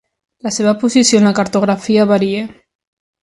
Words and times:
La 0.45 0.53
seva 0.53 0.71
posició 0.83 1.19
en 1.21 1.27
la 1.29 1.33
cartografia 1.41 2.07
varia. 2.13 2.43